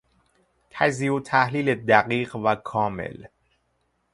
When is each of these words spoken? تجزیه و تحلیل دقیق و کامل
تجزیه 0.69 1.11
و 1.13 1.19
تحلیل 1.19 1.75
دقیق 1.75 2.35
و 2.35 2.55
کامل 2.55 3.25